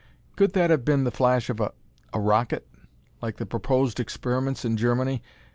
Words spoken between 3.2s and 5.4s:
Like the proposed experiments in Germany.